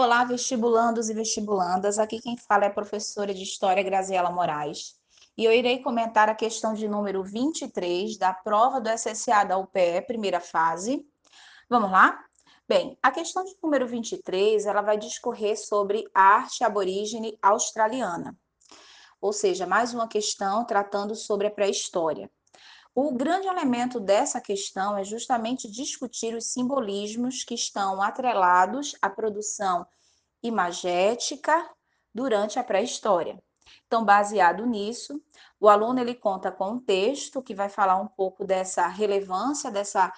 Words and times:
Olá, 0.00 0.22
vestibulandos 0.22 1.10
e 1.10 1.12
vestibulandas. 1.12 1.98
Aqui 1.98 2.20
quem 2.20 2.36
fala 2.36 2.66
é 2.66 2.68
a 2.68 2.72
professora 2.72 3.34
de 3.34 3.42
História 3.42 3.82
Graziela 3.82 4.30
Moraes. 4.30 4.94
E 5.36 5.44
eu 5.44 5.52
irei 5.52 5.82
comentar 5.82 6.28
a 6.28 6.36
questão 6.36 6.72
de 6.72 6.86
número 6.86 7.24
23 7.24 8.16
da 8.16 8.32
prova 8.32 8.80
do 8.80 8.88
SSA 8.88 9.42
da 9.42 9.58
UPE, 9.58 10.06
primeira 10.06 10.38
fase. 10.38 11.04
Vamos 11.68 11.90
lá? 11.90 12.16
Bem, 12.68 12.96
a 13.02 13.10
questão 13.10 13.42
de 13.42 13.56
número 13.60 13.88
23, 13.88 14.66
ela 14.66 14.82
vai 14.82 14.96
discorrer 14.96 15.58
sobre 15.58 16.08
a 16.14 16.22
arte 16.22 16.62
aborígene 16.62 17.36
australiana. 17.42 18.38
Ou 19.20 19.32
seja, 19.32 19.66
mais 19.66 19.92
uma 19.92 20.06
questão 20.06 20.64
tratando 20.64 21.16
sobre 21.16 21.48
a 21.48 21.50
pré-história. 21.50 22.30
O 22.94 23.12
grande 23.12 23.46
elemento 23.46 24.00
dessa 24.00 24.40
questão 24.40 24.96
é 24.98 25.04
justamente 25.04 25.70
discutir 25.70 26.34
os 26.34 26.52
simbolismos 26.52 27.44
que 27.44 27.54
estão 27.54 28.02
atrelados 28.02 28.96
à 29.00 29.08
produção 29.08 29.86
imagética 30.42 31.68
durante 32.12 32.58
a 32.58 32.64
pré-história. 32.64 33.40
Então, 33.86 34.04
baseado 34.04 34.66
nisso, 34.66 35.22
o 35.60 35.68
aluno 35.68 36.00
ele 36.00 36.14
conta 36.14 36.50
com 36.50 36.72
um 36.72 36.80
texto 36.80 37.42
que 37.42 37.54
vai 37.54 37.68
falar 37.68 37.96
um 37.96 38.08
pouco 38.08 38.44
dessa 38.44 38.86
relevância 38.88 39.70
dessa 39.70 40.12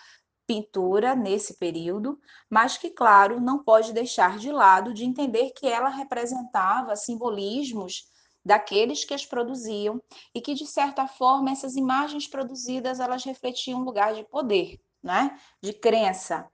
pintura 0.46 1.14
nesse 1.14 1.58
período, 1.58 2.18
mas 2.48 2.76
que, 2.76 2.90
claro, 2.90 3.40
não 3.40 3.62
pode 3.62 3.92
deixar 3.92 4.36
de 4.36 4.50
lado 4.50 4.92
de 4.92 5.04
entender 5.04 5.50
que 5.50 5.68
ela 5.68 5.88
representava 5.88 6.96
simbolismos 6.96 8.10
daqueles 8.44 9.04
que 9.04 9.14
as 9.14 9.26
produziam 9.26 10.02
e 10.34 10.40
que 10.40 10.54
de 10.54 10.66
certa 10.66 11.06
forma 11.06 11.50
essas 11.50 11.76
imagens 11.76 12.26
produzidas 12.26 13.00
elas 13.00 13.24
refletiam 13.24 13.80
um 13.80 13.84
lugar 13.84 14.14
de 14.14 14.24
poder, 14.24 14.80
né? 15.02 15.38
De 15.62 15.72
crença. 15.72 16.48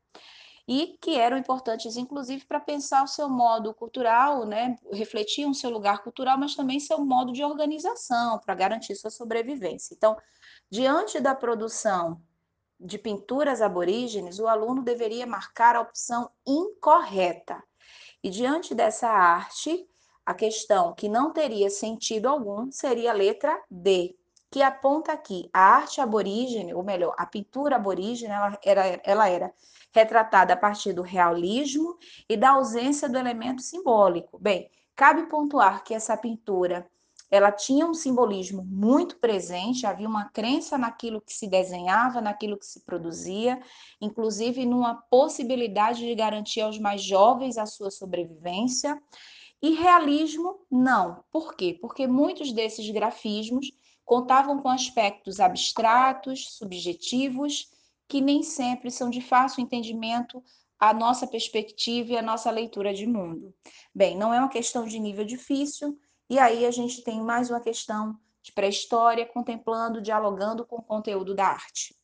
E 0.68 0.98
que 1.00 1.16
eram 1.16 1.38
importantes, 1.38 1.96
inclusive, 1.96 2.44
para 2.44 2.58
pensar 2.58 3.04
o 3.04 3.06
seu 3.06 3.28
modo 3.28 3.72
cultural, 3.72 4.44
né? 4.44 4.74
refletiam 4.92 5.54
seu 5.54 5.70
lugar 5.70 6.02
cultural, 6.02 6.36
mas 6.36 6.56
também 6.56 6.80
seu 6.80 6.98
modo 7.04 7.32
de 7.32 7.44
organização, 7.44 8.40
para 8.40 8.52
garantir 8.52 8.96
sua 8.96 9.10
sobrevivência. 9.10 9.94
Então, 9.94 10.16
diante 10.68 11.20
da 11.20 11.36
produção 11.36 12.20
de 12.80 12.98
pinturas 12.98 13.62
aborígenes, 13.62 14.40
o 14.40 14.48
aluno 14.48 14.82
deveria 14.82 15.24
marcar 15.24 15.76
a 15.76 15.80
opção 15.80 16.28
incorreta. 16.44 17.62
E 18.22 18.28
diante 18.28 18.74
dessa 18.74 19.08
arte, 19.08 19.88
a 20.26 20.34
questão 20.34 20.92
que 20.92 21.08
não 21.08 21.32
teria 21.32 21.70
sentido 21.70 22.28
algum 22.28 22.70
seria 22.70 23.12
a 23.12 23.14
letra 23.14 23.56
D, 23.70 24.14
que 24.50 24.60
aponta 24.60 25.12
aqui 25.12 25.48
a 25.52 25.60
arte 25.60 26.00
aborígene, 26.00 26.74
ou 26.74 26.82
melhor, 26.82 27.14
a 27.16 27.24
pintura 27.24 27.76
aborígene, 27.76 28.32
ela 28.32 28.58
era, 28.64 29.00
ela 29.04 29.28
era 29.28 29.54
retratada 29.92 30.52
a 30.52 30.56
partir 30.56 30.92
do 30.92 31.02
realismo 31.02 31.96
e 32.28 32.36
da 32.36 32.50
ausência 32.50 33.08
do 33.08 33.16
elemento 33.16 33.62
simbólico. 33.62 34.38
Bem, 34.38 34.68
cabe 34.94 35.28
pontuar 35.28 35.84
que 35.84 35.94
essa 35.94 36.16
pintura 36.16 36.86
ela 37.30 37.50
tinha 37.50 37.86
um 37.86 37.94
simbolismo 37.94 38.64
muito 38.64 39.18
presente, 39.18 39.86
havia 39.86 40.08
uma 40.08 40.28
crença 40.28 40.78
naquilo 40.78 41.20
que 41.20 41.32
se 41.32 41.48
desenhava, 41.48 42.20
naquilo 42.20 42.56
que 42.56 42.66
se 42.66 42.80
produzia, 42.80 43.60
inclusive 44.00 44.64
numa 44.64 44.94
possibilidade 44.94 46.00
de 46.00 46.14
garantir 46.14 46.60
aos 46.60 46.78
mais 46.78 47.02
jovens 47.02 47.58
a 47.58 47.66
sua 47.66 47.90
sobrevivência. 47.90 49.00
E 49.62 49.70
realismo, 49.70 50.66
não. 50.70 51.24
Por 51.30 51.54
quê? 51.54 51.76
Porque 51.80 52.06
muitos 52.06 52.52
desses 52.52 52.88
grafismos 52.90 53.70
contavam 54.04 54.60
com 54.62 54.68
aspectos 54.68 55.40
abstratos, 55.40 56.56
subjetivos, 56.56 57.68
que 58.08 58.20
nem 58.20 58.42
sempre 58.42 58.90
são 58.90 59.10
de 59.10 59.20
fácil 59.20 59.62
entendimento 59.62 60.42
a 60.78 60.92
nossa 60.92 61.26
perspectiva 61.26 62.12
e 62.12 62.16
a 62.16 62.22
nossa 62.22 62.50
leitura 62.50 62.92
de 62.92 63.06
mundo. 63.06 63.54
Bem, 63.94 64.16
não 64.16 64.32
é 64.32 64.38
uma 64.38 64.48
questão 64.48 64.84
de 64.84 64.98
nível 64.98 65.24
difícil, 65.24 65.98
e 66.28 66.38
aí 66.38 66.66
a 66.66 66.70
gente 66.70 67.02
tem 67.02 67.20
mais 67.20 67.50
uma 67.50 67.60
questão 67.60 68.18
de 68.42 68.52
pré-história, 68.52 69.26
contemplando, 69.26 70.00
dialogando 70.00 70.64
com 70.64 70.76
o 70.76 70.82
conteúdo 70.82 71.34
da 71.34 71.46
arte. 71.46 71.96